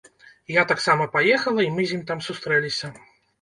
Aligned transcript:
Я 0.53 0.61
таксама 0.71 1.07
паехала, 1.15 1.67
і 1.67 1.69
мы 1.75 1.85
з 1.93 1.97
ім 1.99 2.03
там 2.09 2.25
сустрэліся. 2.31 2.91